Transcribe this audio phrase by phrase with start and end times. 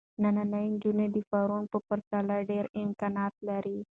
[0.21, 3.79] نننۍ نجونې د پرون په پرتله ډېر امکانات لري.